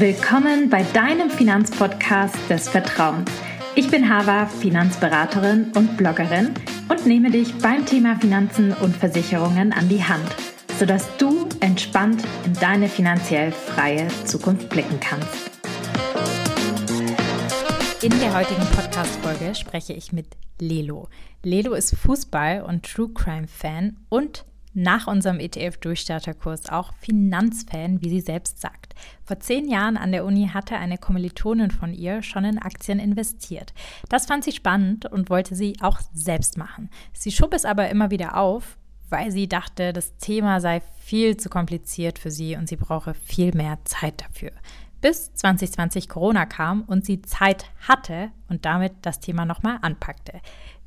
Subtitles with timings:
[0.00, 3.30] Willkommen bei deinem Finanzpodcast des Vertrauens.
[3.74, 6.54] Ich bin Hava, Finanzberaterin und Bloggerin
[6.88, 10.24] und nehme dich beim Thema Finanzen und Versicherungen an die Hand,
[10.78, 15.50] sodass du entspannt in deine finanziell freie Zukunft blicken kannst.
[18.00, 20.28] In der heutigen Podcast-Folge spreche ich mit
[20.58, 21.10] Lelo.
[21.42, 28.60] Lelo ist Fußball- und True Crime-Fan und nach unserem ETF-Durchstarterkurs auch Finanzfan, wie sie selbst
[28.60, 28.94] sagt.
[29.24, 33.72] Vor zehn Jahren an der Uni hatte eine Kommilitonin von ihr schon in Aktien investiert.
[34.08, 36.90] Das fand sie spannend und wollte sie auch selbst machen.
[37.12, 38.76] Sie schob es aber immer wieder auf,
[39.08, 43.52] weil sie dachte, das Thema sei viel zu kompliziert für sie und sie brauche viel
[43.54, 44.52] mehr Zeit dafür.
[45.00, 50.40] Bis 2020 Corona kam und sie Zeit hatte und damit das Thema nochmal anpackte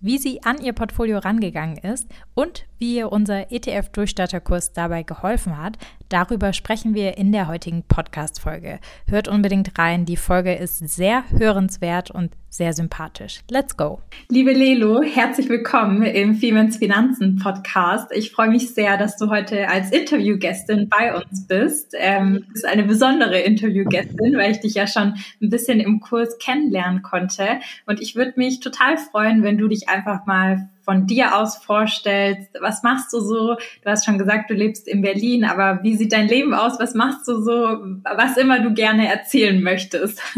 [0.03, 5.77] wie sie an ihr Portfolio rangegangen ist und wie ihr unser ETF-Durchstarterkurs dabei geholfen hat,
[6.09, 8.79] darüber sprechen wir in der heutigen Podcast-Folge.
[9.07, 13.39] Hört unbedingt rein, die Folge ist sehr hörenswert und sehr sympathisch.
[13.49, 13.99] Let's go!
[14.29, 18.11] Liebe Lelo, herzlich willkommen im Femens Finanzen Podcast.
[18.13, 21.95] Ich freue mich sehr, dass du heute als Interviewgästin bei uns bist.
[21.97, 26.37] Ähm, du bist eine besondere Interviewgästin, weil ich dich ja schon ein bisschen im Kurs
[26.37, 27.52] kennenlernen konnte.
[27.85, 32.49] Und ich würde mich total freuen, wenn du dich einfach mal von dir aus vorstellst.
[32.59, 33.55] Was machst du so?
[33.55, 36.79] Du hast schon gesagt, du lebst in Berlin, aber wie sieht dein Leben aus?
[36.79, 37.53] Was machst du so?
[38.03, 40.21] Was immer du gerne erzählen möchtest.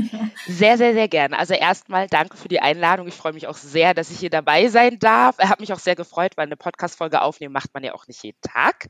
[0.47, 1.39] Sehr, sehr, sehr gerne.
[1.39, 3.07] Also erstmal danke für die Einladung.
[3.07, 5.37] Ich freue mich auch sehr, dass ich hier dabei sein darf.
[5.39, 8.23] Er hat mich auch sehr gefreut, weil eine Podcast-Folge aufnehmen macht man ja auch nicht
[8.23, 8.89] jeden Tag.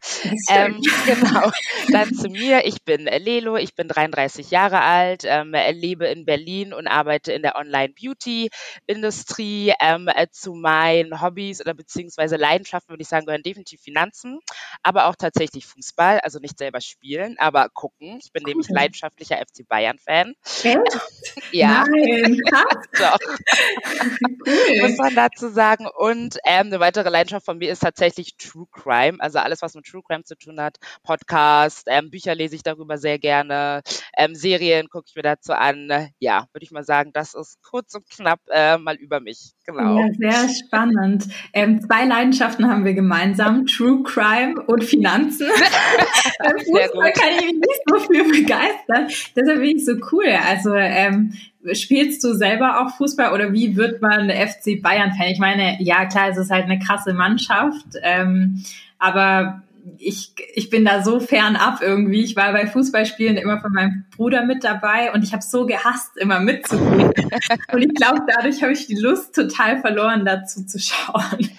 [0.50, 1.50] Ähm, genau.
[1.92, 2.66] Dann zu mir.
[2.66, 3.56] Ich bin Lelo.
[3.56, 9.72] Ich bin 33 Jahre alt, ähm, lebe in Berlin und arbeite in der Online-Beauty-Industrie.
[9.80, 14.40] Ähm, zu meinen Hobby Hobbys oder beziehungsweise Leidenschaften, würde ich sagen, gehören definitiv Finanzen,
[14.84, 18.20] aber auch tatsächlich Fußball, also nicht selber spielen, aber gucken.
[18.24, 18.52] Ich bin cool.
[18.52, 20.34] nämlich leidenschaftlicher FC Bayern-Fan.
[21.52, 21.86] ja.
[21.88, 22.42] Nein,
[22.98, 23.20] Doch.
[24.48, 24.82] cool.
[24.82, 25.88] Muss man dazu sagen.
[25.98, 29.86] Und ähm, eine weitere Leidenschaft von mir ist tatsächlich True Crime, also alles, was mit
[29.86, 30.78] True Crime zu tun hat.
[31.04, 33.82] Podcast, ähm, Bücher lese ich darüber sehr gerne,
[34.18, 36.10] ähm, Serien gucke ich mir dazu an.
[36.20, 39.54] Ja, würde ich mal sagen, das ist kurz und knapp äh, mal über mich.
[39.66, 40.00] Genau.
[40.00, 41.28] Ja, sehr spannend.
[41.54, 45.48] Ähm, zwei Leidenschaften haben wir gemeinsam, True Crime und Finanzen.
[46.40, 49.08] Beim Fußball kann ich mich nicht so viel begeistern.
[49.36, 50.26] Deshalb bin ich so cool.
[50.46, 51.34] Also ähm,
[51.74, 55.28] spielst du selber auch Fußball oder wie wird man FC Bayern-Fan?
[55.28, 58.64] Ich meine, ja klar, es ist halt eine krasse Mannschaft, ähm,
[59.00, 59.64] aber
[59.98, 62.24] ich, ich bin da so fernab irgendwie.
[62.24, 66.18] Ich war bei Fußballspielen immer von meinem Bruder mit dabei und ich habe so gehasst,
[66.18, 67.12] immer mitzugehen.
[67.72, 71.50] und ich glaube, dadurch habe ich die Lust total verloren, dazu zu schauen.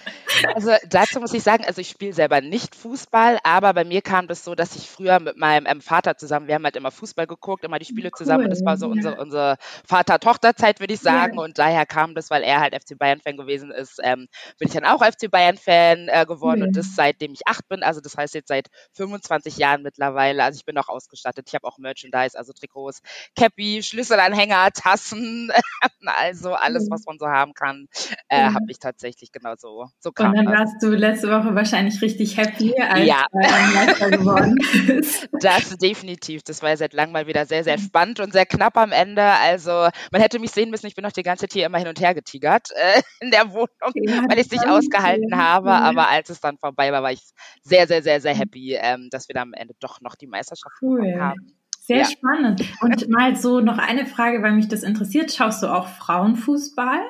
[0.54, 4.26] Also dazu muss ich sagen, also ich spiele selber nicht Fußball, aber bei mir kam
[4.26, 7.26] das so, dass ich früher mit meinem ähm, Vater zusammen, wir haben halt immer Fußball
[7.26, 9.56] geguckt, immer die Spiele cool, zusammen und das war so unsere, unsere
[9.86, 11.36] Vater-Tochter-Zeit, würde ich sagen.
[11.36, 11.42] Ja.
[11.42, 14.28] Und daher kam das, weil er halt FC Bayern-Fan gewesen ist, ähm,
[14.58, 16.68] bin ich dann auch FC Bayern-Fan äh, geworden cool.
[16.68, 17.82] und das seitdem ich acht bin.
[17.82, 20.42] Also das heißt jetzt seit 25 Jahren mittlerweile.
[20.44, 21.46] Also ich bin auch ausgestattet.
[21.48, 23.00] Ich habe auch Merchandise, also Trikots,
[23.36, 25.50] Cappy, Schlüsselanhänger, Tassen,
[26.06, 27.86] also alles, was man so haben kann,
[28.28, 28.54] äh, ja.
[28.54, 32.74] habe ich tatsächlich genau so, so und dann warst du letzte Woche wahrscheinlich richtig happy,
[32.80, 33.26] als ja.
[33.32, 34.54] Meister geworden
[34.86, 35.28] bist.
[35.40, 36.42] Das definitiv.
[36.42, 39.22] Das war ja seit langem mal wieder sehr, sehr spannend und sehr knapp am Ende.
[39.22, 41.88] Also man hätte mich sehen müssen, ich bin noch die ganze Zeit hier immer hin
[41.88, 45.38] und her getigert äh, in der Wohnung, ja, weil ich es nicht ausgehalten cool.
[45.38, 45.72] habe.
[45.72, 47.22] Aber als es dann vorbei war, war ich
[47.62, 50.76] sehr, sehr, sehr, sehr happy, ähm, dass wir dann am Ende doch noch die Meisterschaft
[50.82, 51.14] cool.
[51.20, 51.56] haben.
[51.86, 52.04] Sehr ja.
[52.04, 52.62] spannend.
[52.80, 55.32] Und mal so noch eine Frage, weil mich das interessiert.
[55.32, 57.00] Schaust du auch Frauenfußball?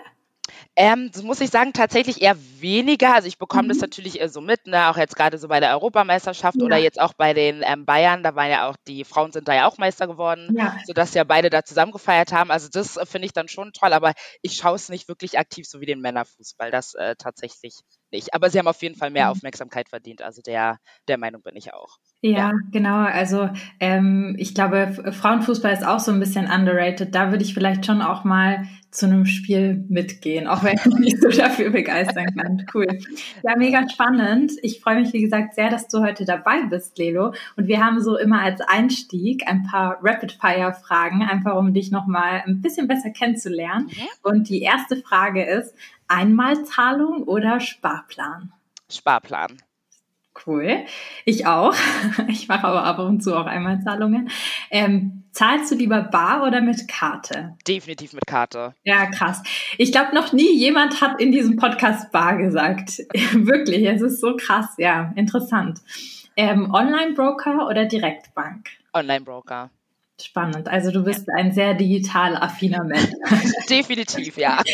[0.74, 3.14] Ähm, das muss ich sagen, tatsächlich eher weniger.
[3.14, 3.68] Also ich bekomme mhm.
[3.68, 4.88] das natürlich eher so mit, ne?
[4.88, 6.64] auch jetzt gerade so bei der Europameisterschaft ja.
[6.64, 9.54] oder jetzt auch bei den ähm, Bayern, da waren ja auch die Frauen sind da
[9.54, 10.76] ja auch Meister geworden, ja.
[10.86, 12.50] sodass ja beide da zusammen gefeiert haben.
[12.50, 14.12] Also das äh, finde ich dann schon toll, aber
[14.42, 16.70] ich schaue es nicht wirklich aktiv, so wie den Männerfußball.
[16.70, 17.80] Das äh, tatsächlich
[18.16, 18.34] nicht.
[18.34, 19.32] Aber sie haben auf jeden Fall mehr mhm.
[19.32, 20.22] Aufmerksamkeit verdient.
[20.22, 21.98] Also der, der Meinung bin ich auch.
[22.22, 22.52] Ja, ja.
[22.72, 22.96] genau.
[22.96, 27.14] Also ähm, ich glaube, Frauenfußball ist auch so ein bisschen underrated.
[27.14, 31.20] Da würde ich vielleicht schon auch mal zu einem Spiel mitgehen, auch wenn ich nicht
[31.20, 32.64] so dafür begeistern kann.
[32.74, 32.86] Cool.
[33.42, 34.52] Ja, mega spannend.
[34.62, 37.32] Ich freue mich, wie gesagt, sehr, dass du heute dabei bist, Lelo.
[37.56, 42.60] Und wir haben so immer als Einstieg ein paar Rapid-Fire-Fragen, einfach um dich nochmal ein
[42.60, 43.86] bisschen besser kennenzulernen.
[43.86, 44.06] Mhm.
[44.22, 45.74] Und die erste Frage ist,
[46.08, 48.52] Einmalzahlung oder Sparplan?
[48.90, 49.58] Sparplan.
[50.46, 50.84] Cool.
[51.24, 51.74] Ich auch.
[52.28, 54.30] Ich mache aber ab und zu auch Einmalzahlungen.
[54.70, 57.54] Ähm, zahlst du lieber bar oder mit Karte?
[57.66, 58.74] Definitiv mit Karte.
[58.84, 59.42] Ja, krass.
[59.78, 62.98] Ich glaube, noch nie jemand hat in diesem Podcast bar gesagt.
[63.32, 64.74] Wirklich, es ist so krass.
[64.78, 65.80] Ja, interessant.
[66.36, 68.68] Ähm, Online-Broker oder Direktbank?
[68.92, 69.70] Online-Broker.
[70.18, 70.66] Spannend.
[70.66, 73.10] Also du bist ein sehr digital affiner Mensch.
[73.68, 74.62] Definitiv, ja.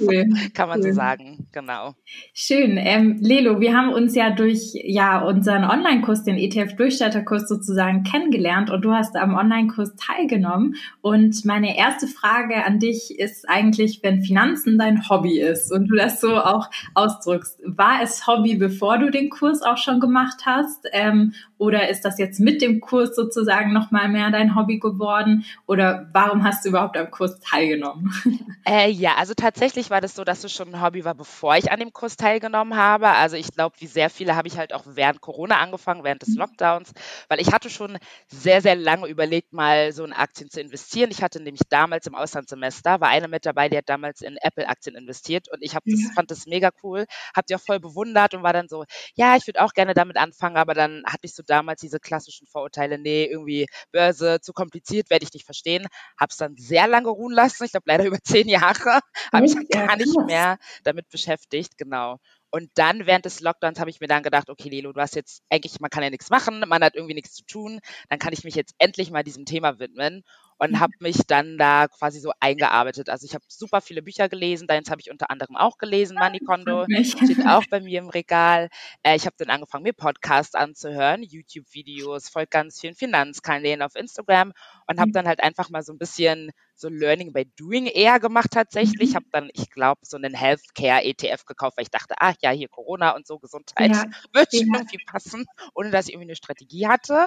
[0.00, 0.28] Cool.
[0.54, 0.90] Kann man cool.
[0.90, 1.94] so sagen, genau.
[2.32, 2.76] Schön.
[2.78, 8.82] Ähm, Lelo, wir haben uns ja durch ja unseren Online-Kurs, den ETF-Durchstarterkurs sozusagen kennengelernt und
[8.82, 10.76] du hast am Online-Kurs teilgenommen.
[11.00, 15.96] Und meine erste Frage an dich ist eigentlich, wenn Finanzen dein Hobby ist und du
[15.96, 20.86] das so auch ausdrückst, war es Hobby, bevor du den Kurs auch schon gemacht hast?
[20.92, 25.44] Ähm, oder ist das jetzt mit dem Kurs sozusagen nochmal mehr dein Hobby geworden?
[25.66, 28.12] Oder warum hast du überhaupt am Kurs teilgenommen?
[28.66, 31.72] Äh, ja, also tatsächlich war das so, dass es schon ein Hobby war, bevor ich
[31.72, 33.08] an dem Kurs teilgenommen habe.
[33.08, 36.30] Also ich glaube, wie sehr viele habe ich halt auch während Corona angefangen, während des
[36.30, 36.40] mhm.
[36.40, 36.92] Lockdowns,
[37.28, 37.96] weil ich hatte schon
[38.26, 41.10] sehr, sehr lange überlegt, mal so in Aktien zu investieren.
[41.10, 44.96] Ich hatte nämlich damals im Auslandssemester, war eine mit dabei, die hat damals in Apple-Aktien
[44.96, 46.10] investiert und ich hab das, ja.
[46.14, 48.84] fand das mega cool, habe die auch voll bewundert und war dann so,
[49.14, 52.46] ja, ich würde auch gerne damit anfangen, aber dann hatte ich so damals diese klassischen
[52.46, 55.86] Vorurteile, nee, irgendwie Börse zu kompliziert, werde ich nicht verstehen.
[56.18, 57.64] Habe es dann sehr lange ruhen lassen.
[57.64, 59.00] Ich glaube leider über zehn Jahre
[59.32, 62.18] habe ich gar nicht mehr damit beschäftigt, genau.
[62.50, 65.42] Und dann während des Lockdowns habe ich mir dann gedacht, okay, Lilo, du hast jetzt
[65.50, 68.44] eigentlich, man kann ja nichts machen, man hat irgendwie nichts zu tun, dann kann ich
[68.44, 70.24] mich jetzt endlich mal diesem Thema widmen
[70.58, 70.80] und mhm.
[70.80, 73.08] habe mich dann da quasi so eingearbeitet.
[73.08, 76.40] Also ich habe super viele Bücher gelesen, deins habe ich unter anderem auch gelesen, Money
[76.40, 78.68] Kondo, steht auch bei mir im Regal.
[79.02, 84.52] Äh, ich habe dann angefangen, mir Podcasts anzuhören, YouTube-Videos, folgt ganz vielen Finanzkanälen auf Instagram
[84.86, 85.14] und habe mhm.
[85.14, 89.00] dann halt einfach mal so ein bisschen so Learning by Doing eher gemacht tatsächlich.
[89.00, 89.16] Ich mhm.
[89.16, 93.10] habe dann, ich glaube, so einen Healthcare-ETF gekauft, weil ich dachte, ach ja, hier Corona
[93.10, 94.04] und so Gesundheit ja.
[94.32, 94.78] wird schon ja.
[94.78, 97.26] irgendwie passen, ohne dass ich irgendwie eine Strategie hatte.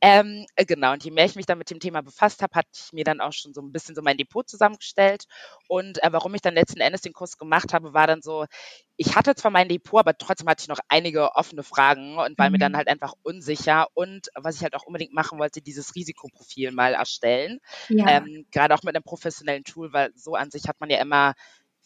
[0.00, 2.68] Ähm, äh, genau, und je mehr ich mich dann mit dem Thema befasst habe, hatte
[2.74, 5.24] ich mir dann auch schon so ein bisschen so mein Depot zusammengestellt.
[5.68, 8.46] Und äh, warum ich dann letzten Endes den Kurs gemacht habe, war dann so,
[8.96, 12.46] ich hatte zwar mein Depot, aber trotzdem hatte ich noch einige offene Fragen und war
[12.46, 12.52] mhm.
[12.52, 12.76] mir dann mhm.
[12.76, 13.88] halt einfach unsicher.
[13.94, 17.58] Und was ich halt auch unbedingt machen wollte, dieses Risikoprofil mal erstellen.
[17.88, 18.08] Ja.
[18.08, 21.34] Ähm, Gerade auch mit einem professionellen Tool, weil so an sich hat man ja immer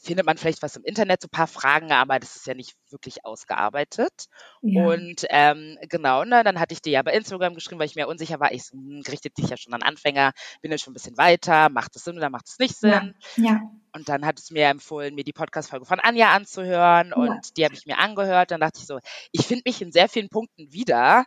[0.00, 2.76] findet man vielleicht was im Internet, so ein paar Fragen, aber das ist ja nicht
[2.90, 4.26] wirklich ausgearbeitet.
[4.62, 4.86] Ja.
[4.86, 8.06] Und ähm, genau, ne, dann hatte ich dir ja bei Instagram geschrieben, weil ich mir
[8.06, 8.52] unsicher war.
[8.52, 11.68] Ich so, hm, richtet dich ja schon an Anfänger, bin ja schon ein bisschen weiter,
[11.68, 13.14] macht es Sinn oder macht es nicht Sinn?
[13.36, 13.44] Ja.
[13.44, 13.60] ja.
[13.92, 17.40] Und dann hat es mir empfohlen, mir die Podcast-Folge von Anja anzuhören und ja.
[17.56, 18.52] die habe ich mir angehört.
[18.52, 19.00] Dann dachte ich so,
[19.32, 21.24] ich finde mich in sehr vielen Punkten wieder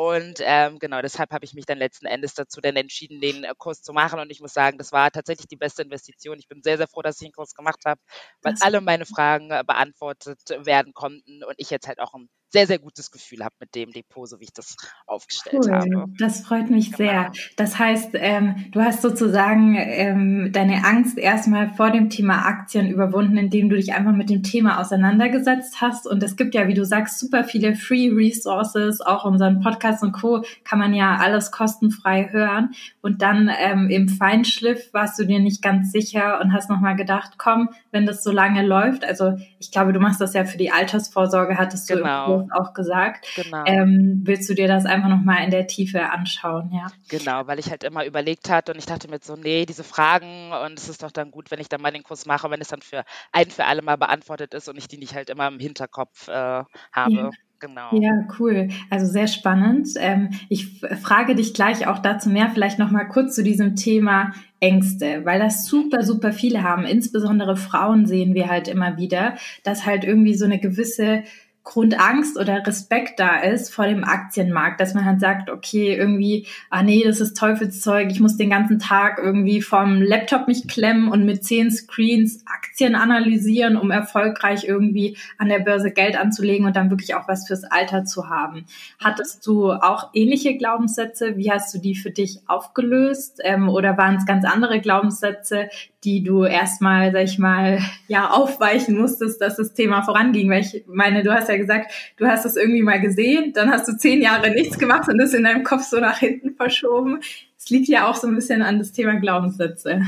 [0.00, 3.52] und ähm, genau, deshalb habe ich mich dann letzten Endes dazu dann entschieden, den äh,
[3.58, 4.18] Kurs zu machen.
[4.18, 6.38] Und ich muss sagen, das war tatsächlich die beste Investition.
[6.38, 8.00] Ich bin sehr, sehr froh, dass ich den Kurs gemacht habe,
[8.40, 12.66] weil alle meine Fragen äh, beantwortet werden konnten und ich jetzt halt auch ein sehr,
[12.66, 14.76] sehr gutes Gefühl habe mit dem Depot, so wie ich das
[15.06, 15.72] aufgestellt cool.
[15.72, 16.12] habe.
[16.18, 16.96] Das freut mich genau.
[16.96, 17.32] sehr.
[17.56, 23.36] Das heißt, ähm, du hast sozusagen ähm, deine Angst erstmal vor dem Thema Aktien überwunden,
[23.36, 26.08] indem du dich einfach mit dem Thema auseinandergesetzt hast.
[26.08, 30.12] Und es gibt ja, wie du sagst, super viele Free Resources, auch unseren Podcast und
[30.12, 30.44] Co.
[30.64, 32.70] kann man ja alles kostenfrei hören.
[33.00, 37.34] Und dann ähm, im Feinschliff warst du dir nicht ganz sicher und hast nochmal gedacht,
[37.38, 40.72] komm, wenn das so lange läuft, also ich glaube, du machst das ja für die
[40.72, 42.00] Altersvorsorge, hattest du
[42.42, 43.26] genau auch gesagt.
[43.36, 43.64] Genau.
[43.66, 46.86] Ähm, willst du dir das einfach nochmal in der Tiefe anschauen, ja?
[47.08, 50.52] Genau, weil ich halt immer überlegt hatte und ich dachte mir so, nee, diese Fragen
[50.52, 52.68] und es ist doch dann gut, wenn ich dann mal den Kurs mache, wenn es
[52.68, 55.58] dann für ein für alle mal beantwortet ist und ich die nicht halt immer im
[55.58, 57.14] Hinterkopf äh, habe.
[57.14, 57.30] Ja.
[57.60, 57.90] Genau.
[57.92, 58.68] Ja, cool.
[58.88, 59.88] Also sehr spannend.
[59.98, 64.32] Ähm, ich frage dich gleich auch dazu mehr, vielleicht noch mal kurz zu diesem Thema
[64.60, 66.84] Ängste, weil das super, super viele haben.
[66.84, 71.22] Insbesondere Frauen sehen wir halt immer wieder, dass halt irgendwie so eine gewisse
[71.62, 76.82] Grundangst oder Respekt da ist vor dem Aktienmarkt, dass man halt sagt, okay, irgendwie, ah
[76.82, 81.26] nee, das ist Teufelszeug, ich muss den ganzen Tag irgendwie vom Laptop mich klemmen und
[81.26, 86.90] mit zehn Screens Aktien analysieren, um erfolgreich irgendwie an der Börse Geld anzulegen und dann
[86.90, 88.64] wirklich auch was fürs Alter zu haben.
[88.98, 91.36] Hattest du auch ähnliche Glaubenssätze?
[91.36, 93.40] Wie hast du die für dich aufgelöst?
[93.44, 95.68] Ähm, oder waren es ganz andere Glaubenssätze,
[96.04, 100.50] die du erstmal, sag ich mal, ja, aufweichen musstest, dass das Thema voranging?
[100.50, 103.86] Weil ich meine, du hast ja gesagt, du hast es irgendwie mal gesehen, dann hast
[103.88, 107.20] du zehn Jahre nichts gemacht und das in deinem Kopf so nach hinten verschoben
[107.62, 110.00] es liegt ja auch so ein bisschen an das Thema Glaubenssätze.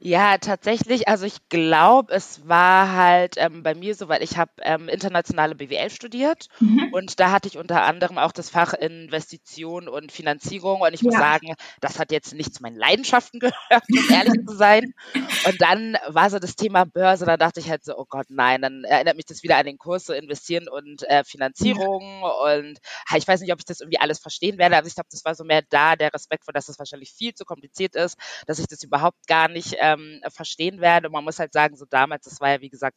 [0.00, 1.08] Ja, tatsächlich.
[1.08, 5.54] Also ich glaube, es war halt ähm, bei mir so, weil ich habe ähm, internationale
[5.56, 6.90] BWL studiert mhm.
[6.92, 11.14] und da hatte ich unter anderem auch das Fach Investition und Finanzierung und ich muss
[11.14, 11.20] ja.
[11.20, 14.94] sagen, das hat jetzt nicht zu meinen Leidenschaften gehört, um ehrlich zu sein.
[15.14, 18.62] Und dann war so das Thema Börse, da dachte ich halt so, oh Gott, nein,
[18.62, 22.56] dann erinnert mich das wieder an den Kurs so investieren und äh, Finanzierung ja.
[22.58, 22.78] und
[23.16, 24.76] ich weiß nicht, ob ich das irgendwie alles verstehen werde.
[24.76, 27.34] Also ich glaube, das war so mehr da der Respekt vor, dass das wahrscheinlich viel
[27.34, 28.16] zu kompliziert ist,
[28.46, 31.08] dass ich das überhaupt gar nicht ähm, verstehen werde.
[31.08, 32.96] Und man muss halt sagen, so damals, das war ja wie gesagt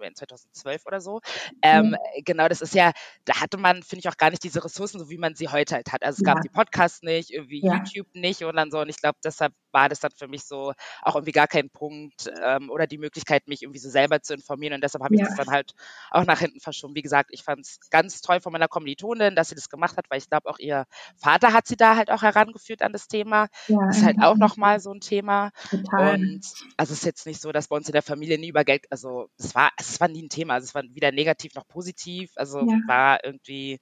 [0.00, 1.20] in 2012 oder so.
[1.62, 1.96] Ähm, mhm.
[2.24, 2.92] Genau, das ist ja,
[3.24, 5.74] da hatte man, finde ich, auch gar nicht diese Ressourcen, so wie man sie heute
[5.74, 6.02] halt hat.
[6.02, 6.34] Also es ja.
[6.34, 7.74] gab die Podcasts nicht, irgendwie ja.
[7.74, 8.80] YouTube nicht und dann so.
[8.80, 10.72] Und ich glaube, deshalb war das dann für mich so
[11.02, 14.74] auch irgendwie gar kein Punkt ähm, oder die Möglichkeit, mich irgendwie so selber zu informieren.
[14.74, 15.26] Und deshalb habe ich ja.
[15.26, 15.72] das dann halt
[16.10, 16.94] auch nach hinten verschoben.
[16.94, 20.06] Wie gesagt, ich fand es ganz toll von meiner Kommilitonin, dass sie das gemacht hat,
[20.10, 23.48] weil ich glaube, auch ihr Vater hat sie da halt auch herangeführt an das Thema.
[23.66, 25.50] Ja, das ist halt auch nochmal so ein Thema.
[25.70, 26.14] Total.
[26.14, 26.40] Und
[26.76, 28.86] also es ist jetzt nicht so, dass bei uns in der Familie nie über Geld,
[28.90, 30.54] also es war, es war nie ein Thema.
[30.54, 32.32] Also es war weder negativ noch positiv.
[32.36, 32.80] Also ja.
[32.86, 33.78] war irgendwie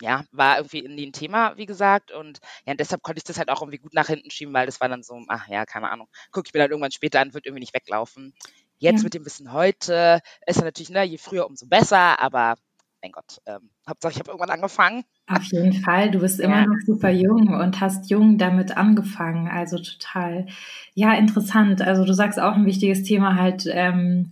[0.00, 2.12] ja, war irgendwie nie ein Thema, wie gesagt.
[2.12, 4.66] Und ja, und deshalb konnte ich das halt auch irgendwie gut nach hinten schieben, weil
[4.66, 7.34] das war dann so, ach ja, keine Ahnung, gucke ich mir dann irgendwann später an,
[7.34, 8.32] wird irgendwie nicht weglaufen.
[8.78, 9.04] Jetzt ja.
[9.04, 12.54] mit dem Wissen heute ist natürlich, ne, je früher, umso besser, aber
[13.02, 15.04] mein Gott, ähm, Hauptsache ich habe irgendwann angefangen.
[15.26, 16.66] Auf jeden Fall, du bist immer ja.
[16.66, 20.46] noch super jung und hast jung damit angefangen, also total,
[20.94, 21.82] ja, interessant.
[21.82, 24.30] Also du sagst auch ein wichtiges Thema halt, ähm,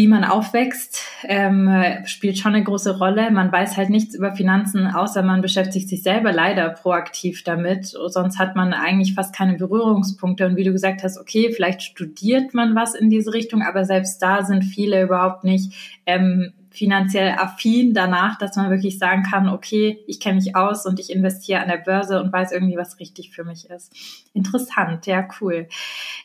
[0.00, 1.70] wie man aufwächst, ähm,
[2.06, 3.30] spielt schon eine große Rolle.
[3.30, 7.88] Man weiß halt nichts über Finanzen, außer man beschäftigt sich selber leider proaktiv damit.
[8.06, 10.46] Sonst hat man eigentlich fast keine Berührungspunkte.
[10.46, 14.22] Und wie du gesagt hast, okay, vielleicht studiert man was in diese Richtung, aber selbst
[14.22, 19.98] da sind viele überhaupt nicht ähm, finanziell affin danach, dass man wirklich sagen kann, okay,
[20.06, 23.30] ich kenne mich aus und ich investiere an der Börse und weiß irgendwie, was richtig
[23.30, 23.92] für mich ist.
[24.32, 25.68] Interessant, ja, cool.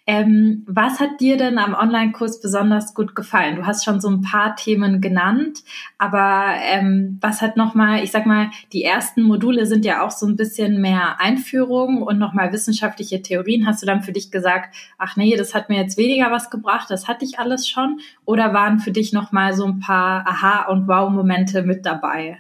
[0.06, 3.56] Ähm, was hat dir denn am Online-Kurs besonders gut gefallen?
[3.56, 5.64] Du hast schon so ein paar Themen genannt,
[5.98, 10.28] aber ähm, was hat nochmal, ich sag mal, die ersten Module sind ja auch so
[10.28, 13.66] ein bisschen mehr Einführung und nochmal wissenschaftliche Theorien.
[13.66, 16.92] Hast du dann für dich gesagt, ach nee, das hat mir jetzt weniger was gebracht,
[16.92, 18.00] das hatte ich alles schon?
[18.26, 22.40] Oder waren für dich nochmal so ein paar Aha- und Wow-Momente mit dabei?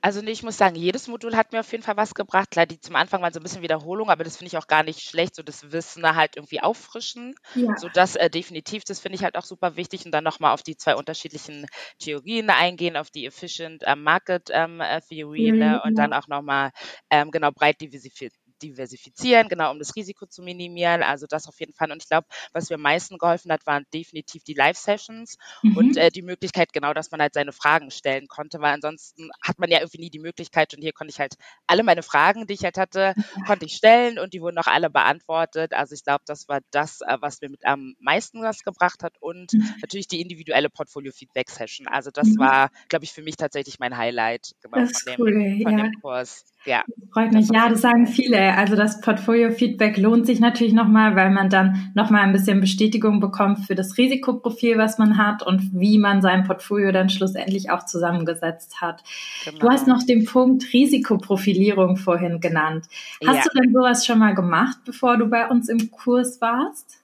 [0.00, 2.50] Also nee, ich muss sagen, jedes Modul hat mir auf jeden Fall was gebracht.
[2.50, 4.82] Klar, die zum Anfang waren so ein bisschen Wiederholung, aber das finde ich auch gar
[4.82, 7.34] nicht schlecht, so das Wissen halt irgendwie auffrischen.
[7.54, 7.76] Ja.
[7.76, 10.06] So das äh, definitiv, das finde ich halt auch super wichtig.
[10.06, 11.66] Und dann nochmal auf die zwei unterschiedlichen
[11.98, 15.82] Theorien eingehen, auf die Efficient äh, Market ähm, äh, Theory mhm, ne?
[15.84, 16.70] und dann auch nochmal
[17.10, 18.32] ähm, genau breit diversifiziert
[18.62, 21.02] diversifizieren, genau, um das Risiko zu minimieren.
[21.02, 21.90] Also das auf jeden Fall.
[21.92, 25.76] Und ich glaube, was mir am meisten geholfen hat, waren definitiv die Live-Sessions mhm.
[25.76, 29.58] und äh, die Möglichkeit, genau, dass man halt seine Fragen stellen konnte, weil ansonsten hat
[29.58, 31.34] man ja irgendwie nie die Möglichkeit und hier konnte ich halt
[31.66, 33.22] alle meine Fragen, die ich halt hatte, ja.
[33.46, 35.72] konnte ich stellen und die wurden auch alle beantwortet.
[35.72, 39.16] Also ich glaube, das war das, äh, was mir mit am meisten was gebracht hat
[39.20, 39.74] und mhm.
[39.80, 41.88] natürlich die individuelle Portfolio-Feedback-Session.
[41.88, 42.38] Also das mhm.
[42.38, 45.84] war, glaube ich, für mich tatsächlich mein Highlight genau, von, dem, cool, von ja.
[45.84, 46.44] dem Kurs.
[46.66, 46.84] Ja.
[47.12, 47.48] Freut mich.
[47.52, 48.54] Ja, das sagen viele.
[48.54, 53.60] Also das Portfolio-Feedback lohnt sich natürlich nochmal, weil man dann nochmal ein bisschen Bestätigung bekommt
[53.60, 58.80] für das Risikoprofil, was man hat und wie man sein Portfolio dann schlussendlich auch zusammengesetzt
[58.80, 59.02] hat.
[59.44, 59.58] Genau.
[59.60, 62.86] Du hast noch den Punkt Risikoprofilierung vorhin genannt.
[63.26, 63.44] Hast ja.
[63.44, 66.98] du denn sowas schon mal gemacht, bevor du bei uns im Kurs warst?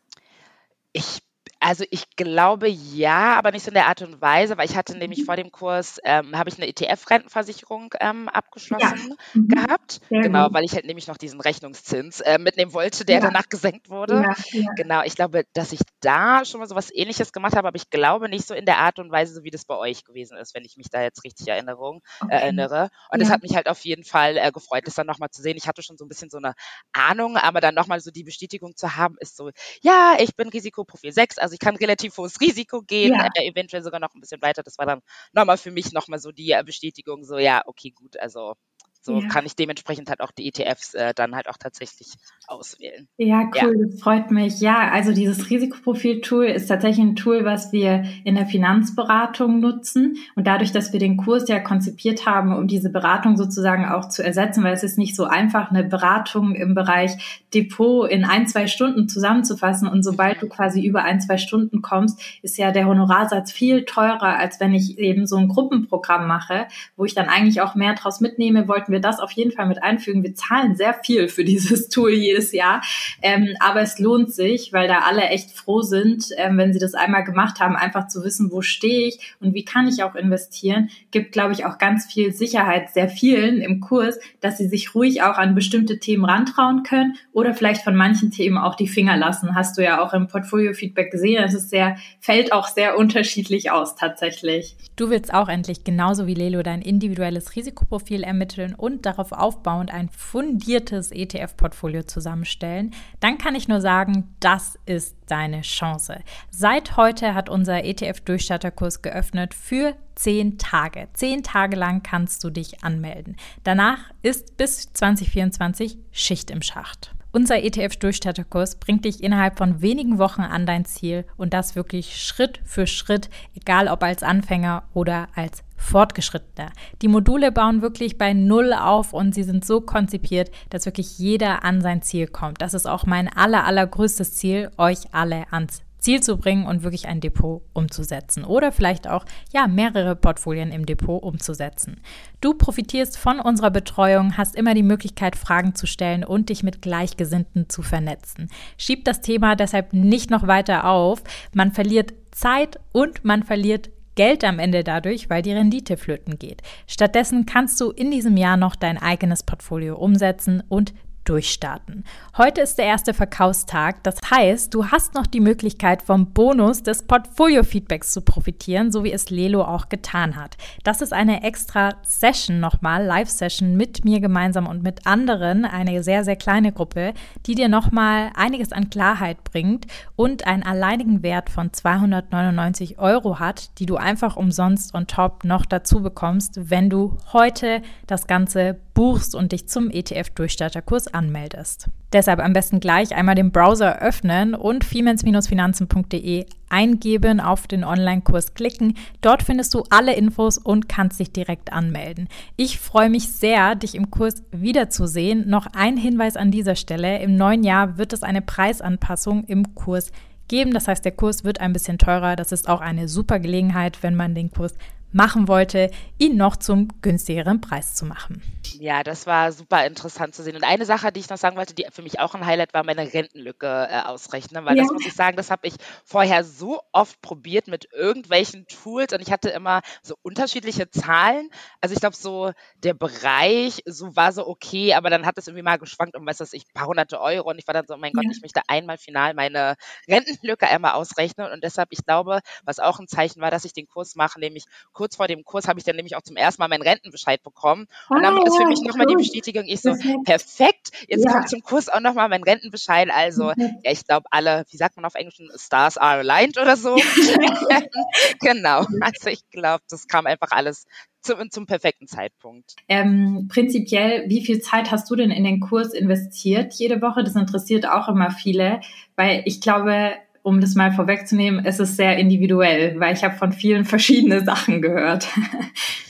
[0.92, 1.18] Ich
[1.62, 4.98] also ich glaube ja, aber nicht so in der Art und Weise, weil ich hatte
[4.98, 5.24] nämlich mhm.
[5.26, 9.40] vor dem Kurs, ähm, habe ich eine ETF-Rentenversicherung ähm, abgeschlossen ja.
[9.40, 9.48] mhm.
[9.48, 10.00] gehabt.
[10.08, 10.54] Sehr genau, gut.
[10.54, 13.20] weil ich halt nämlich noch diesen Rechnungszins äh, mitnehmen wollte, der ja.
[13.20, 14.24] danach gesenkt wurde.
[14.50, 17.76] Ja, genau, ich glaube, dass ich da schon mal so was ähnliches gemacht habe, aber
[17.76, 20.36] ich glaube nicht so in der Art und Weise, so wie das bei euch gewesen
[20.36, 22.32] ist, wenn ich mich da jetzt richtig Erinnerung, okay.
[22.34, 22.90] erinnere.
[23.12, 25.56] Und es hat mich halt auf jeden Fall äh, gefreut, das dann nochmal zu sehen.
[25.56, 26.54] Ich hatte schon so ein bisschen so eine
[26.92, 29.50] Ahnung, aber dann nochmal so die Bestätigung zu haben, ist so,
[29.80, 33.28] ja, ich bin Risikoprofil 6, also also ich kann relativ hohes Risiko gehen, ja.
[33.34, 34.62] äh, eventuell sogar noch ein bisschen weiter.
[34.62, 38.18] Das war dann nochmal für mich nochmal so die äh, Bestätigung, so ja, okay, gut,
[38.18, 38.54] also
[39.02, 39.28] so ja.
[39.28, 42.12] kann ich dementsprechend halt auch die ETFs äh, dann halt auch tatsächlich
[42.46, 43.08] auswählen.
[43.16, 43.86] Ja, cool, ja.
[43.86, 44.60] das freut mich.
[44.60, 50.18] Ja, also dieses Risikoprofil-Tool ist tatsächlich ein Tool, was wir in der Finanzberatung nutzen.
[50.36, 54.22] Und dadurch, dass wir den Kurs ja konzipiert haben, um diese Beratung sozusagen auch zu
[54.22, 58.68] ersetzen, weil es ist nicht so einfach, eine Beratung im Bereich Depot in ein, zwei
[58.68, 59.88] Stunden zusammenzufassen.
[59.88, 64.38] Und sobald du quasi über ein, zwei Stunden kommst, ist ja der Honorarsatz viel teurer,
[64.38, 66.66] als wenn ich eben so ein Gruppenprogramm mache,
[66.96, 69.82] wo ich dann eigentlich auch mehr draus mitnehme, wollten wir das auf jeden Fall mit
[69.82, 70.22] einfügen.
[70.22, 72.82] Wir zahlen sehr viel für dieses Tool jedes Jahr,
[73.22, 76.94] ähm, aber es lohnt sich, weil da alle echt froh sind, ähm, wenn sie das
[76.94, 80.90] einmal gemacht haben, einfach zu wissen, wo stehe ich und wie kann ich auch investieren.
[81.10, 85.22] Gibt, glaube ich, auch ganz viel Sicherheit sehr vielen im Kurs, dass sie sich ruhig
[85.22, 89.54] auch an bestimmte Themen rantrauen können oder vielleicht von manchen Themen auch die Finger lassen.
[89.54, 91.42] Hast du ja auch im Portfolio-Feedback gesehen.
[91.42, 94.76] Es ist sehr, fällt auch sehr unterschiedlich aus tatsächlich.
[94.96, 100.08] Du willst auch endlich genauso wie Lelo dein individuelles Risikoprofil ermitteln und darauf aufbauend ein
[100.08, 106.18] fundiertes ETF-Portfolio zusammenstellen, dann kann ich nur sagen, das ist deine Chance.
[106.50, 111.06] Seit heute hat unser ETF-Durchstarterkurs geöffnet für zehn Tage.
[111.12, 113.36] Zehn Tage lang kannst du dich anmelden.
[113.62, 117.14] Danach ist bis 2024 Schicht im Schacht.
[117.34, 122.60] Unser ETF-Durchstarterkurs bringt dich innerhalb von wenigen Wochen an dein Ziel und das wirklich Schritt
[122.62, 126.72] für Schritt, egal ob als Anfänger oder als Fortgeschrittener.
[127.00, 131.64] Die Module bauen wirklich bei Null auf und sie sind so konzipiert, dass wirklich jeder
[131.64, 132.60] an sein Ziel kommt.
[132.60, 137.06] Das ist auch mein aller, allergrößtes Ziel, euch alle ans Ziel zu bringen und wirklich
[137.06, 142.00] ein Depot umzusetzen oder vielleicht auch ja mehrere Portfolien im Depot umzusetzen.
[142.40, 146.82] Du profitierst von unserer Betreuung, hast immer die Möglichkeit Fragen zu stellen und dich mit
[146.82, 148.48] Gleichgesinnten zu vernetzen.
[148.76, 151.22] Schieb das Thema deshalb nicht noch weiter auf.
[151.54, 156.62] Man verliert Zeit und man verliert Geld am Ende dadurch, weil die Rendite flöten geht.
[156.86, 160.92] Stattdessen kannst du in diesem Jahr noch dein eigenes Portfolio umsetzen und
[161.24, 162.04] durchstarten.
[162.36, 167.04] Heute ist der erste Verkaufstag, das heißt, du hast noch die Möglichkeit vom Bonus des
[167.04, 170.56] Portfolio-Feedbacks zu profitieren, so wie es Lelo auch getan hat.
[170.84, 176.24] Das ist eine extra Session nochmal, Live-Session mit mir gemeinsam und mit anderen, eine sehr,
[176.24, 177.14] sehr kleine Gruppe,
[177.46, 179.86] die dir nochmal einiges an Klarheit bringt
[180.16, 185.66] und einen alleinigen Wert von 299 Euro hat, die du einfach umsonst on top noch
[185.66, 191.88] dazu bekommst, wenn du heute das Ganze buchst und dich zum ETF-Durchstarterkurs anmeldest.
[192.12, 198.96] Deshalb am besten gleich einmal den Browser öffnen und fiemens-finanzen.de eingeben, auf den Online-Kurs klicken.
[199.20, 202.28] Dort findest du alle Infos und kannst dich direkt anmelden.
[202.56, 205.48] Ich freue mich sehr, dich im Kurs wiederzusehen.
[205.48, 207.18] Noch ein Hinweis an dieser Stelle.
[207.20, 210.12] Im neuen Jahr wird es eine Preisanpassung im Kurs
[210.48, 210.72] geben.
[210.72, 212.36] Das heißt, der Kurs wird ein bisschen teurer.
[212.36, 214.74] Das ist auch eine super Gelegenheit, wenn man den Kurs
[215.12, 218.42] machen wollte, ihn noch zum günstigeren Preis zu machen.
[218.78, 220.56] Ja, das war super interessant zu sehen.
[220.56, 222.84] Und eine Sache, die ich noch sagen wollte, die für mich auch ein Highlight war,
[222.84, 224.64] meine Rentenlücke äh, ausrechnen.
[224.64, 224.82] Weil ja.
[224.82, 229.20] das muss ich sagen, das habe ich vorher so oft probiert mit irgendwelchen Tools und
[229.20, 231.50] ich hatte immer so unterschiedliche Zahlen.
[231.80, 235.62] Also ich glaube, so der Bereich so war so okay, aber dann hat es irgendwie
[235.62, 237.94] mal geschwankt um, weiß was ich, ein paar hunderte Euro und ich war dann so,
[237.94, 238.30] oh mein Gott, ja.
[238.32, 239.76] ich möchte einmal final meine
[240.08, 243.88] Rentenlücke einmal ausrechnen und deshalb, ich glaube, was auch ein Zeichen war, dass ich den
[243.88, 244.64] Kurs mache, nämlich
[245.02, 247.88] kurz vor dem Kurs habe ich dann nämlich auch zum ersten Mal meinen Rentenbescheid bekommen.
[248.08, 251.32] Und dann ah, ist für mich nochmal die Bestätigung, ich so, perfekt, jetzt ja.
[251.32, 253.10] kommt zum Kurs auch nochmal mein Rentenbescheid.
[253.12, 253.78] Also, mhm.
[253.82, 256.94] ja, ich glaube, alle, wie sagt man auf Englisch, Stars are aligned oder so.
[258.40, 258.86] genau.
[259.00, 260.86] Also ich glaube, das kam einfach alles
[261.20, 262.76] zum, zum perfekten Zeitpunkt.
[262.86, 267.24] Ähm, prinzipiell, wie viel Zeit hast du denn in den Kurs investiert jede Woche?
[267.24, 268.80] Das interessiert auch immer viele,
[269.16, 273.52] weil ich glaube, um das mal vorwegzunehmen, es ist sehr individuell, weil ich habe von
[273.52, 275.28] vielen verschiedene Sachen gehört.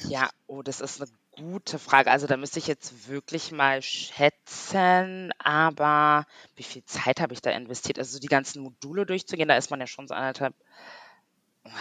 [0.09, 2.11] Ja, oh, das ist eine gute Frage.
[2.11, 7.51] Also da müsste ich jetzt wirklich mal schätzen, aber wie viel Zeit habe ich da
[7.51, 7.99] investiert?
[7.99, 10.55] Also die ganzen Module durchzugehen, da ist man ja schon so anderthalb,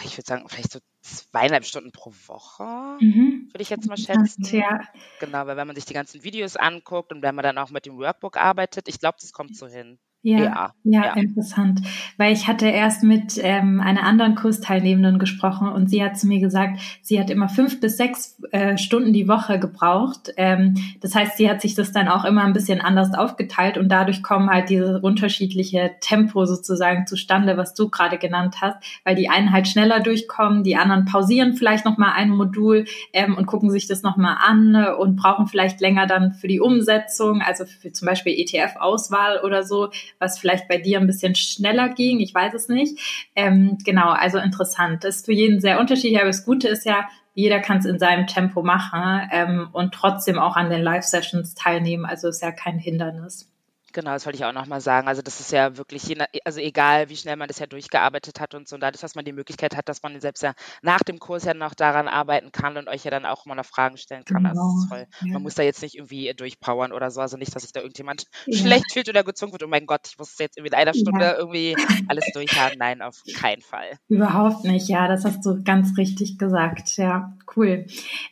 [0.05, 3.49] ich würde sagen, vielleicht so zweieinhalb Stunden pro Woche, mhm.
[3.51, 4.43] würde ich jetzt mal schätzen.
[4.45, 4.81] Ja.
[5.19, 7.85] Genau, weil wenn man sich die ganzen Videos anguckt und wenn man dann auch mit
[7.85, 9.97] dem Workbook arbeitet, ich glaube, das kommt so hin.
[10.23, 11.81] Ja, ja, ja, interessant.
[12.17, 16.39] Weil ich hatte erst mit ähm, einer anderen Kursteilnehmenden gesprochen und sie hat zu mir
[16.39, 20.31] gesagt, sie hat immer fünf bis sechs äh, Stunden die Woche gebraucht.
[20.38, 23.89] Ähm, das heißt, sie hat sich das dann auch immer ein bisschen anders aufgeteilt und
[23.89, 29.27] dadurch kommen halt diese unterschiedliche Tempo sozusagen zustande, was du gerade genannt hast, weil die
[29.27, 33.88] einen halt schneller durchkommen, die anderen pausieren vielleicht nochmal ein Modul ähm, und gucken sich
[33.88, 38.34] das nochmal an und brauchen vielleicht länger dann für die Umsetzung, also für zum Beispiel
[38.39, 42.19] ETF-Auswahl oder so was vielleicht bei dir ein bisschen schneller ging.
[42.19, 43.00] Ich weiß es nicht.
[43.36, 45.04] Ähm, genau, also interessant.
[45.04, 48.00] Das ist für jeden sehr unterschiedlich, aber das Gute ist ja, jeder kann es in
[48.00, 52.06] seinem Tempo machen ähm, und trotzdem auch an den Live-Sessions teilnehmen.
[52.06, 53.52] Also ist ja kein Hindernis.
[53.91, 55.08] Genau, das wollte ich auch nochmal sagen.
[55.08, 58.56] Also das ist ja wirklich, je, also egal wie schnell man das ja durchgearbeitet hat
[58.56, 61.19] und so, und dadurch, dass man die Möglichkeit hat, dass man selbst ja nach dem
[61.19, 64.25] Kurs ja noch daran arbeiten kann und euch ja dann auch immer noch Fragen stellen
[64.25, 64.43] kann.
[64.43, 64.49] Genau.
[64.49, 65.27] Also das ist toll.
[65.27, 65.34] Ja.
[65.34, 67.21] Man muss da jetzt nicht irgendwie durchpowern oder so.
[67.21, 68.58] Also nicht, dass sich da irgendjemand ja.
[68.58, 71.25] schlecht fühlt oder gezwungen wird, oh mein Gott, ich muss jetzt irgendwie in einer Stunde
[71.25, 71.38] ja.
[71.38, 71.75] irgendwie
[72.08, 72.77] alles durchhaben.
[72.77, 73.97] Nein, auf keinen Fall.
[74.08, 76.97] Überhaupt nicht, ja, das hast du ganz richtig gesagt.
[76.97, 77.86] Ja, cool.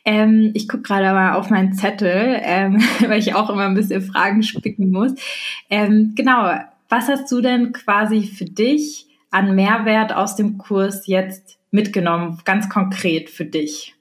[0.04, 4.02] Ähm, ich gucke gerade mal auf meinen Zettel, ähm, weil ich auch immer ein bisschen
[4.02, 5.12] Fragen spicken muss.
[5.68, 6.52] Ähm, genau,
[6.88, 12.68] was hast du denn quasi für dich an Mehrwert aus dem Kurs jetzt mitgenommen, ganz
[12.68, 13.94] konkret für dich?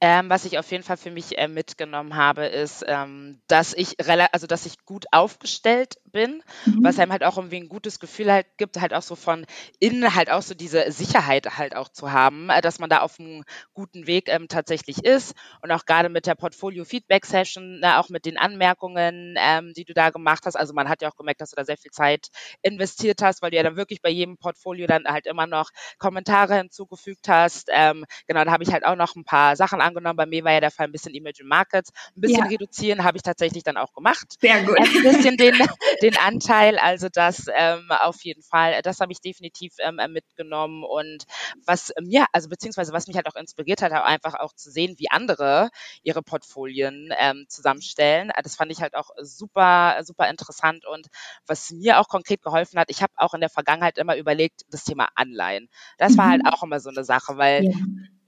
[0.00, 3.96] Ähm, was ich auf jeden Fall für mich äh, mitgenommen habe, ist, ähm, dass ich
[4.32, 6.84] also dass ich gut aufgestellt bin, mhm.
[6.84, 9.44] was einem halt auch irgendwie ein gutes Gefühl halt gibt, halt auch so von
[9.80, 13.18] innen halt auch so diese Sicherheit halt auch zu haben, äh, dass man da auf
[13.18, 17.98] einem guten Weg ähm, tatsächlich ist und auch gerade mit der Portfolio Feedback Session, ne,
[17.98, 20.56] auch mit den Anmerkungen, ähm, die du da gemacht hast.
[20.56, 22.28] Also man hat ja auch gemerkt, dass du da sehr viel Zeit
[22.62, 26.56] investiert hast, weil du ja dann wirklich bei jedem Portfolio dann halt immer noch Kommentare
[26.56, 27.68] hinzugefügt hast.
[27.72, 30.52] Ähm, genau, da habe ich halt auch noch ein paar Sachen angenommen, bei mir war
[30.52, 32.46] ja der Fall ein bisschen Emerging Markets, ein bisschen ja.
[32.46, 34.36] reduzieren, habe ich tatsächlich dann auch gemacht.
[34.40, 34.78] Sehr gut.
[34.78, 35.54] Ein bisschen den,
[36.02, 41.24] den Anteil, also das ähm, auf jeden Fall, das habe ich definitiv ähm, mitgenommen und
[41.66, 45.10] was mir, also beziehungsweise was mich halt auch inspiriert hat, einfach auch zu sehen, wie
[45.10, 45.70] andere
[46.02, 48.30] ihre Portfolien ähm, zusammenstellen.
[48.42, 51.08] Das fand ich halt auch super, super interessant und
[51.46, 54.84] was mir auch konkret geholfen hat, ich habe auch in der Vergangenheit immer überlegt, das
[54.84, 55.68] Thema Anleihen.
[55.98, 56.48] Das war halt mhm.
[56.48, 57.72] auch immer so eine Sache, weil ja.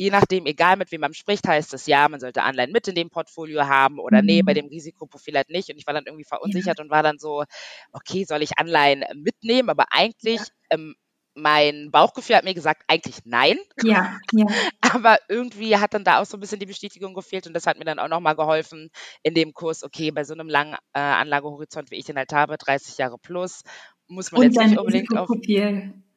[0.01, 2.95] Je nachdem, egal mit wem man spricht, heißt es ja, man sollte Anleihen mit in
[2.95, 4.61] dem Portfolio haben oder nee, bei mhm.
[4.61, 5.69] dem Risikoprofil halt nicht.
[5.69, 6.85] Und ich war dann irgendwie verunsichert ja.
[6.85, 7.45] und war dann so,
[7.93, 9.69] okay, soll ich Anleihen mitnehmen?
[9.69, 10.47] Aber eigentlich ja.
[10.71, 10.95] ähm,
[11.35, 13.59] mein Bauchgefühl hat mir gesagt, eigentlich nein.
[13.83, 14.47] Ja, ja.
[14.81, 17.79] Aber irgendwie hat dann da auch so ein bisschen die Bestätigung gefehlt und das hat
[17.79, 18.89] mir dann auch nochmal geholfen
[19.23, 22.57] in dem Kurs, okay, bei so einem langen äh, Anlagehorizont, wie ich den halt habe,
[22.57, 23.65] 30 Jahre plus,
[24.09, 25.29] muss man und jetzt nicht unbedingt auf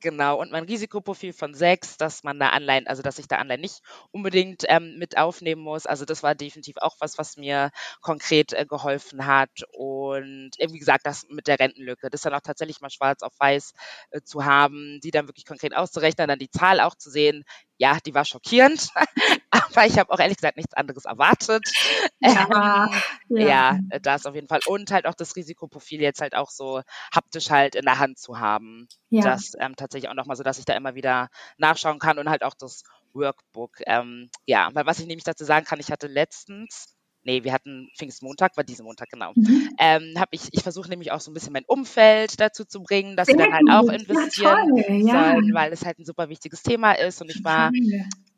[0.03, 3.61] Genau, und mein Risikoprofil von sechs, dass man da Anleihen, also dass ich da Anleihen
[3.61, 5.85] nicht unbedingt ähm, mit aufnehmen muss.
[5.85, 9.63] Also das war definitiv auch was, was mir konkret äh, geholfen hat.
[9.71, 13.31] Und äh, wie gesagt, das mit der Rentenlücke, das dann auch tatsächlich mal schwarz auf
[13.39, 13.71] weiß
[14.11, 17.45] äh, zu haben, die dann wirklich konkret auszurechnen, dann die Zahl auch zu sehen,
[17.77, 18.89] ja, die war schockierend,
[19.49, 21.63] aber ich habe auch ehrlich gesagt nichts anderes erwartet.
[22.19, 22.89] Ja,
[23.29, 23.47] ähm, ja.
[23.47, 24.61] ja, das auf jeden Fall.
[24.65, 26.81] Und halt auch das Risikoprofil jetzt halt auch so
[27.13, 28.87] haptisch halt in der Hand zu haben.
[29.09, 29.23] Ja.
[29.23, 32.43] Das ähm, tatsächlich auch nochmal so, dass ich da immer wieder nachschauen kann und halt
[32.43, 32.83] auch das
[33.13, 33.81] Workbook.
[33.85, 37.89] Ähm, ja, weil was ich nämlich dazu sagen kann, ich hatte letztens nee, wir hatten
[37.97, 39.31] Pfingstmontag, war diesen Montag, genau.
[39.35, 39.69] Mhm.
[39.79, 43.15] Ähm, hab ich ich versuche nämlich auch so ein bisschen mein Umfeld dazu zu bringen,
[43.15, 45.33] dass sie dann halt auch investieren ja, toll, ja.
[45.33, 47.21] sollen, weil es halt ein super wichtiges Thema ist.
[47.21, 47.71] Und ich war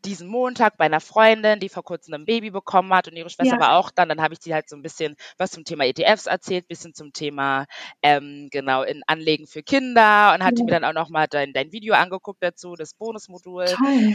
[0.06, 3.56] diesen Montag bei einer Freundin, die vor kurzem ein Baby bekommen hat und ihre Schwester
[3.56, 3.60] ja.
[3.60, 4.10] war auch dann.
[4.10, 7.14] Dann habe ich sie halt so ein bisschen was zum Thema ETFs erzählt, bisschen zum
[7.14, 7.66] Thema
[8.02, 10.66] ähm, genau in Anlegen für Kinder und hatte ja.
[10.66, 13.66] mir dann auch nochmal dein, dein Video angeguckt dazu, das Bonusmodul.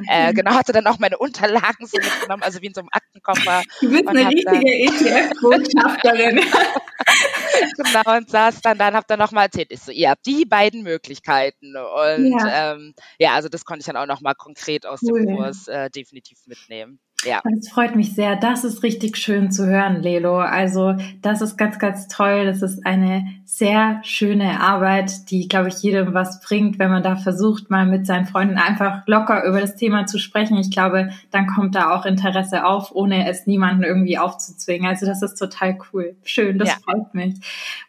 [0.08, 3.62] Äh, genau, hatte dann auch meine Unterlagen so mitgenommen, also wie in so einem Aktenkoffer.
[3.80, 6.40] Du bist eine richtige ETF-Botschafterin.
[7.76, 10.82] genau, und saß dann, dann habt ihr nochmal erzählt, ich so, ihr habt die beiden
[10.82, 11.76] Möglichkeiten.
[11.76, 15.24] Und ja, ähm, ja also das konnte ich dann auch nochmal konkret aus cool.
[15.24, 17.00] dem Kurs äh, definitiv mitnehmen.
[17.24, 17.40] Ja.
[17.44, 18.36] Das freut mich sehr.
[18.36, 20.38] Das ist richtig schön zu hören, Lelo.
[20.38, 22.46] Also das ist ganz, ganz toll.
[22.46, 27.16] Das ist eine sehr schöne Arbeit, die, glaube ich, jedem was bringt, wenn man da
[27.16, 30.56] versucht, mal mit seinen Freunden einfach locker über das Thema zu sprechen.
[30.56, 34.88] Ich glaube, dann kommt da auch Interesse auf, ohne es niemanden irgendwie aufzuzwingen.
[34.88, 36.16] Also das ist total cool.
[36.22, 36.76] Schön, das ja.
[36.84, 37.34] freut mich.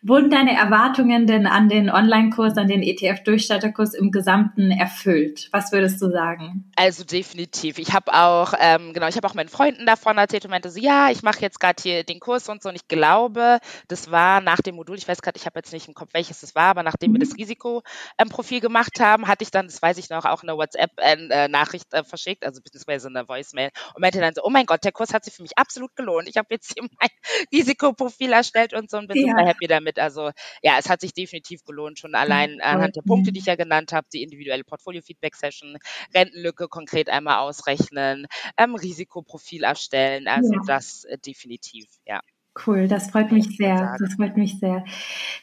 [0.01, 5.47] Wurden deine Erwartungen denn an den Online-Kurs, an den ETF-Durchstarterkurs im Gesamten erfüllt?
[5.51, 6.71] Was würdest du sagen?
[6.75, 7.77] Also definitiv.
[7.77, 10.79] Ich habe auch, ähm, genau, ich habe auch meinen Freunden davon erzählt und meinte so,
[10.79, 12.69] ja, ich mache jetzt gerade hier den Kurs und so.
[12.69, 15.87] Und ich glaube, das war nach dem Modul, ich weiß gerade, ich habe jetzt nicht
[15.87, 17.35] im Kopf, welches das war, aber nachdem wir das mhm.
[17.35, 22.03] Risikoprofil gemacht haben, hatte ich dann, das weiß ich noch, auch eine WhatsApp-Nachricht äh, äh,
[22.03, 25.23] verschickt, also beziehungsweise eine Voicemail und meinte dann so, oh mein Gott, der Kurs hat
[25.23, 26.27] sich für mich absolut gelohnt.
[26.27, 27.09] Ich habe jetzt hier mein
[27.53, 29.33] Risikoprofil erstellt und so und bin ja.
[29.33, 29.99] super happy damit.
[29.99, 30.31] Also
[30.61, 33.93] ja, es hat sich definitiv gelohnt, schon allein anhand der Punkte, die ich ja genannt
[33.93, 35.77] habe, die individuelle Portfolio-Feedback-Session,
[36.13, 38.25] Rentenlücke konkret einmal ausrechnen,
[38.57, 40.27] ähm, Risiko Risikoprofil erstellen.
[40.27, 40.61] Also ja.
[40.65, 42.21] das äh, definitiv, ja.
[42.65, 43.95] Cool, das freut mich sehr.
[43.99, 44.83] Das freut mich sehr.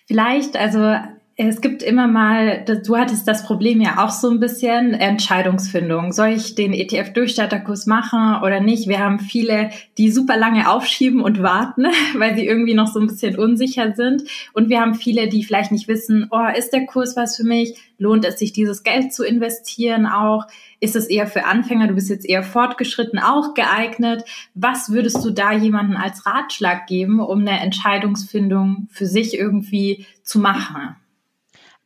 [0.07, 0.99] Vielleicht, also
[1.41, 6.11] es gibt immer mal, du hattest das Problem ja auch so ein bisschen, Entscheidungsfindung.
[6.11, 8.89] Soll ich den ETF-Durchstarterkurs machen oder nicht?
[8.89, 13.07] Wir haben viele, die super lange aufschieben und warten, weil sie irgendwie noch so ein
[13.07, 14.25] bisschen unsicher sind.
[14.53, 17.79] Und wir haben viele, die vielleicht nicht wissen, oh, ist der Kurs was für mich?
[17.99, 20.45] Lohnt es sich, dieses Geld zu investieren auch?
[20.81, 21.87] Ist es eher für Anfänger?
[21.87, 24.25] Du bist jetzt eher fortgeschritten auch geeignet.
[24.55, 30.41] Was würdest du da jemanden als Ratschlag geben, um eine Entscheidungsfindung für sich irgendwie zu
[30.41, 30.97] machen?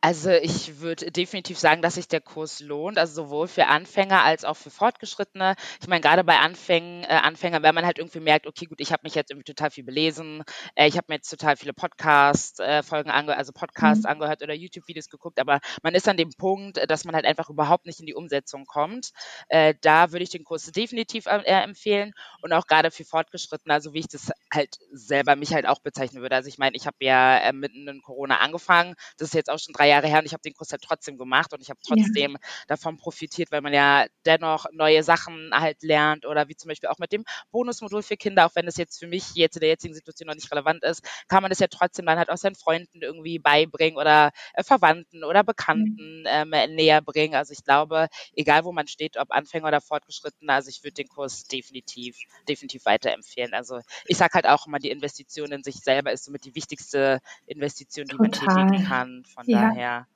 [0.05, 4.43] Also ich würde definitiv sagen, dass sich der Kurs lohnt, also sowohl für Anfänger als
[4.43, 5.55] auch für Fortgeschrittene.
[5.81, 8.91] Ich meine, gerade bei Anfängen, äh, Anfängern, wenn man halt irgendwie merkt, okay, gut, ich
[8.91, 10.43] habe mich jetzt irgendwie total viel belesen,
[10.75, 14.09] äh, ich habe mir jetzt total viele Podcast-Folgen äh, angehört, also Podcasts mhm.
[14.09, 17.49] angehört oder YouTube-Videos geguckt, aber man ist an dem Punkt, äh, dass man halt einfach
[17.49, 19.11] überhaupt nicht in die Umsetzung kommt.
[19.47, 22.11] Äh, da würde ich den Kurs definitiv äh, empfehlen
[22.41, 26.21] und auch gerade für Fortgeschrittene, also wie ich das halt selber mich halt auch bezeichnen
[26.21, 26.35] würde.
[26.35, 29.59] Also ich meine, ich habe ja äh, mitten in Corona angefangen, das ist jetzt auch
[29.59, 31.79] schon drei Jahre her und ich habe den Kurs halt trotzdem gemacht und ich habe
[31.85, 32.39] trotzdem ja.
[32.67, 36.99] davon profitiert, weil man ja dennoch neue Sachen halt lernt oder wie zum Beispiel auch
[36.99, 39.93] mit dem Bonusmodul für Kinder, auch wenn es jetzt für mich jetzt in der jetzigen
[39.93, 43.01] Situation noch nicht relevant ist, kann man das ja trotzdem dann halt auch seinen Freunden
[43.01, 46.53] irgendwie beibringen oder äh, Verwandten oder Bekannten mhm.
[46.53, 47.35] ähm, näher bringen.
[47.35, 51.07] Also ich glaube, egal wo man steht, ob Anfänger oder Fortgeschritten, also ich würde den
[51.07, 53.53] Kurs definitiv, definitiv weiterempfehlen.
[53.53, 57.19] Also ich sage halt auch immer, die Investition in sich selber ist somit die wichtigste
[57.45, 58.47] Investition, die Total.
[58.47, 59.25] man tätigen kann.
[59.25, 59.69] Von ja.
[59.69, 60.07] daher ja.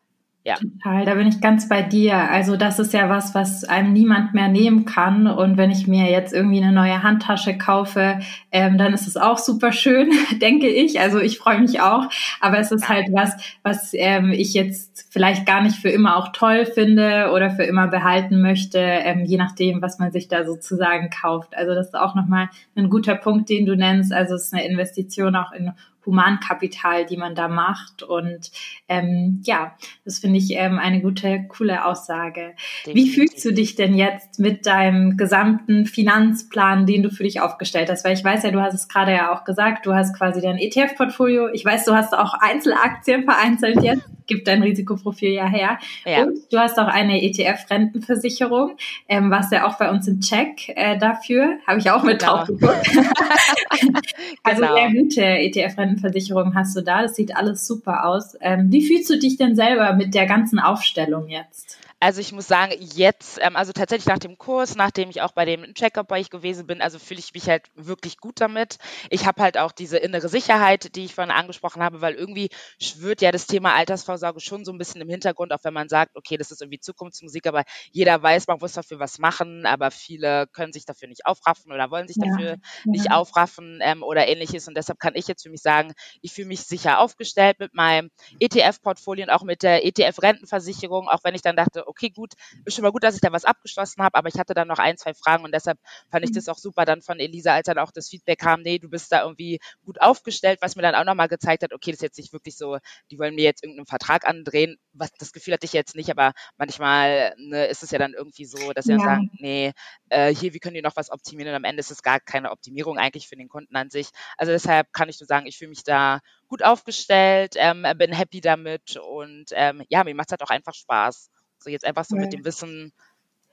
[0.48, 0.56] Ja.
[0.56, 2.16] Total, da bin ich ganz bei dir.
[2.16, 5.28] Also das ist ja was, was einem niemand mehr nehmen kann.
[5.28, 8.20] Und wenn ich mir jetzt irgendwie eine neue Handtasche kaufe,
[8.54, 10.10] ähm, dann ist es auch super schön,
[10.42, 11.02] denke ich.
[11.02, 12.06] Also ich freue mich auch.
[12.40, 12.90] Aber es ist ja.
[12.92, 17.50] halt was, was ähm, ich jetzt vielleicht gar nicht für immer auch toll finde oder
[17.50, 21.58] für immer behalten möchte, ähm, je nachdem, was man sich da sozusagen kauft.
[21.58, 24.14] Also das ist auch nochmal ein guter Punkt, den du nennst.
[24.14, 25.74] Also es ist eine Investition auch in
[26.08, 28.02] Humankapital, die man da macht.
[28.02, 28.52] Und
[28.90, 32.56] ähm, ja, das finde ich ähm, eine gute, coole Aussage.
[32.86, 32.96] Definitiv.
[32.96, 37.92] Wie fühlst du dich denn jetzt mit deinem gesamten Finanzplan, den du für dich aufgestellt
[37.92, 38.04] hast?
[38.04, 40.58] Weil ich weiß ja, du hast es gerade ja auch gesagt, du hast quasi dein
[40.58, 41.50] ETF-Portfolio.
[41.50, 45.80] Ich weiß, du hast auch Einzelaktien vereinzelt jetzt gibt dein Risikoprofil ja her.
[46.06, 46.24] Ja.
[46.24, 50.98] Und du hast auch eine ETF-Rentenversicherung, ähm, was ja auch bei uns im Check äh,
[50.98, 52.38] dafür, habe ich auch mit genau.
[52.38, 52.88] drauf geguckt.
[54.44, 54.76] also genau.
[54.76, 57.02] sehr gute ETF-Rentenversicherung hast du da.
[57.02, 58.38] Das sieht alles super aus.
[58.42, 61.77] Ähm, wie fühlst du dich denn selber mit der ganzen Aufstellung jetzt?
[62.00, 65.46] Also ich muss sagen, jetzt, ähm, also tatsächlich nach dem Kurs, nachdem ich auch bei
[65.46, 68.78] dem Checkup bei ich gewesen bin, also fühle ich mich halt wirklich gut damit.
[69.10, 73.22] Ich habe halt auch diese innere Sicherheit, die ich vorhin angesprochen habe, weil irgendwie schwört
[73.22, 76.38] ja das Thema Altersvorsorge schon so ein bisschen im Hintergrund, auch wenn man sagt, okay,
[76.38, 80.74] das ist irgendwie Zukunftsmusik, aber jeder weiß, man muss dafür was machen, aber viele können
[80.74, 82.58] sich dafür nicht aufraffen oder wollen sich ja, dafür ja.
[82.86, 84.68] nicht aufraffen ähm, oder ähnliches.
[84.68, 88.12] Und deshalb kann ich jetzt für mich sagen, ich fühle mich sicher aufgestellt mit meinem
[88.40, 92.34] ETF-Portfolio und auch mit der ETF-Rentenversicherung, auch wenn ich dann dachte, okay, gut,
[92.66, 94.80] ist schon mal gut, dass ich da was abgeschlossen habe, aber ich hatte dann noch
[94.80, 95.80] ein, zwei Fragen und deshalb
[96.12, 96.36] fand ich mhm.
[96.36, 99.12] das auch super dann von Elisa, als dann auch das Feedback kam, nee, du bist
[99.12, 102.18] da irgendwie gut aufgestellt, was mir dann auch nochmal gezeigt hat, okay, das ist jetzt
[102.18, 102.78] nicht wirklich so,
[103.12, 106.34] die wollen mir jetzt irgendeinen Vertrag andrehen, was das Gefühl hatte ich jetzt nicht, aber
[106.58, 108.98] manchmal ne, ist es ja dann irgendwie so, dass sie ja.
[108.98, 109.74] dann sagen, nee,
[110.10, 112.52] äh, hier, wie können die noch was optimieren und am Ende ist es gar keine
[112.52, 114.10] Optimierung eigentlich für den Kunden an sich.
[114.38, 118.42] Also deshalb kann ich nur sagen, ich fühle mich da gut aufgestellt, ähm, bin happy
[118.42, 121.30] damit und ähm, ja, mir macht es halt auch einfach Spaß.
[121.60, 122.22] So jetzt einfach so ja.
[122.22, 122.94] mit dem Wissen,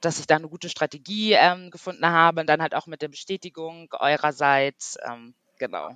[0.01, 3.07] dass ich da eine gute Strategie ähm, gefunden habe und dann halt auch mit der
[3.07, 4.97] Bestätigung eurerseits.
[5.05, 5.89] Ähm, genau.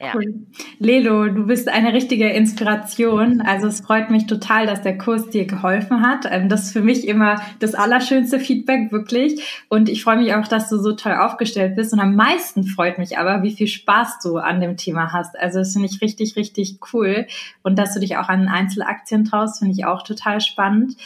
[0.00, 0.46] Ja, cool.
[0.78, 3.40] Lelo, du bist eine richtige Inspiration.
[3.40, 6.26] Also es freut mich total, dass der Kurs dir geholfen hat.
[6.28, 9.64] Ähm, das ist für mich immer das allerschönste Feedback, wirklich.
[9.68, 11.92] Und ich freue mich auch, dass du so toll aufgestellt bist.
[11.92, 15.38] Und am meisten freut mich aber, wie viel Spaß du an dem Thema hast.
[15.38, 17.26] Also das finde ich richtig, richtig cool.
[17.62, 20.96] Und dass du dich auch an Einzelaktien traust, finde ich auch total spannend.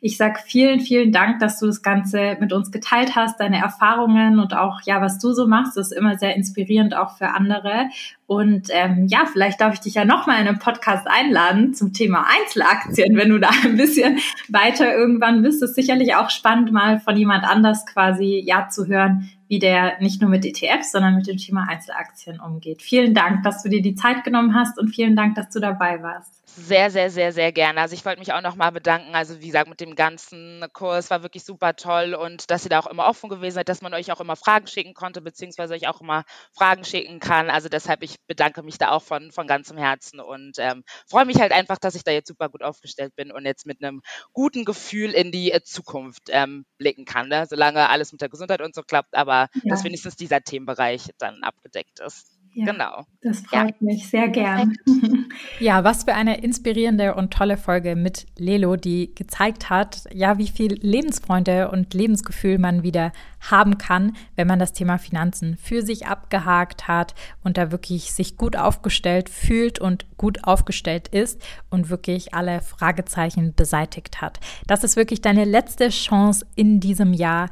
[0.00, 4.38] Ich sag vielen, vielen Dank, dass du das Ganze mit uns geteilt hast, deine Erfahrungen
[4.38, 5.76] und auch, ja, was du so machst.
[5.76, 7.88] Das ist immer sehr inspirierend auch für andere andere.
[8.26, 12.26] Und ähm, ja, vielleicht darf ich dich ja nochmal in einem Podcast einladen zum Thema
[12.28, 15.62] Einzelaktien, wenn du da ein bisschen weiter irgendwann bist.
[15.62, 20.00] Das ist sicherlich auch spannend, mal von jemand anders quasi ja zu hören, wie der
[20.00, 22.82] nicht nur mit ETFs, sondern mit dem Thema Einzelaktien umgeht.
[22.82, 26.02] Vielen Dank, dass du dir die Zeit genommen hast und vielen Dank, dass du dabei
[26.02, 26.37] warst.
[26.60, 27.80] Sehr, sehr, sehr, sehr gerne.
[27.80, 29.14] Also ich wollte mich auch nochmal bedanken.
[29.14, 32.80] Also wie gesagt, mit dem ganzen Kurs war wirklich super toll und dass ihr da
[32.80, 35.86] auch immer offen gewesen seid, dass man euch auch immer Fragen schicken konnte, beziehungsweise euch
[35.86, 37.48] auch immer Fragen schicken kann.
[37.48, 41.38] Also deshalb, ich bedanke mich da auch von, von ganzem Herzen und ähm, freue mich
[41.38, 44.64] halt einfach, dass ich da jetzt super gut aufgestellt bin und jetzt mit einem guten
[44.64, 47.28] Gefühl in die äh, Zukunft ähm, blicken kann.
[47.28, 47.46] Ne?
[47.48, 49.62] Solange alles mit der Gesundheit und so klappt, aber ja.
[49.66, 52.37] dass wenigstens dieser Themenbereich dann abgedeckt ist.
[52.52, 53.04] Ja, genau.
[53.22, 53.76] Das freut ja.
[53.80, 54.74] mich sehr gern.
[55.60, 60.48] Ja, was für eine inspirierende und tolle Folge mit Lelo, die gezeigt hat, ja, wie
[60.48, 66.06] viel Lebensfreunde und Lebensgefühl man wieder haben kann, wenn man das Thema Finanzen für sich
[66.06, 72.34] abgehakt hat und da wirklich sich gut aufgestellt fühlt und gut aufgestellt ist und wirklich
[72.34, 74.38] alle Fragezeichen beseitigt hat.
[74.66, 77.48] Das ist wirklich deine letzte Chance in diesem Jahr,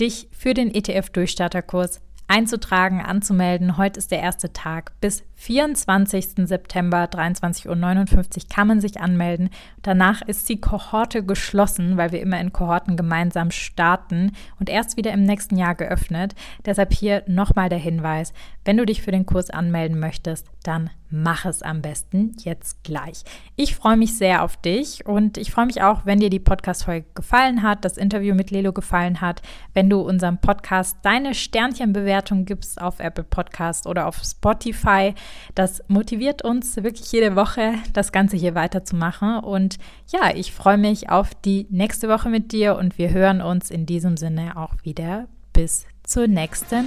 [0.00, 3.76] dich für den ETF-Durchstarterkurs einzutragen, anzumelden.
[3.76, 4.92] Heute ist der erste Tag.
[5.00, 6.46] Bis 24.
[6.46, 9.48] September 23.59 Uhr kann man sich anmelden.
[9.80, 15.12] Danach ist die Kohorte geschlossen, weil wir immer in Kohorten gemeinsam starten und erst wieder
[15.12, 16.34] im nächsten Jahr geöffnet.
[16.66, 18.34] Deshalb hier nochmal der Hinweis,
[18.66, 23.24] wenn du dich für den Kurs anmelden möchtest, dann mach es am besten jetzt gleich.
[23.56, 27.06] Ich freue mich sehr auf dich und ich freue mich auch, wenn dir die Podcast-Folge
[27.14, 29.42] gefallen hat, das Interview mit Lelo gefallen hat,
[29.74, 35.14] wenn du unserem Podcast deine Sternchenbewertung gibst auf Apple Podcast oder auf Spotify.
[35.54, 39.40] Das motiviert uns wirklich jede Woche, das Ganze hier weiterzumachen.
[39.40, 39.76] Und
[40.08, 43.86] ja, ich freue mich auf die nächste Woche mit dir und wir hören uns in
[43.86, 45.26] diesem Sinne auch wieder.
[45.52, 46.86] Bis zur nächsten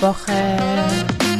[0.00, 1.31] Woche.